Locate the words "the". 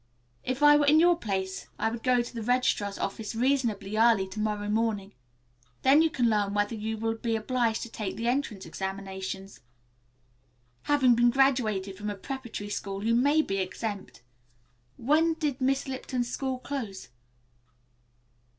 2.33-2.41, 8.15-8.27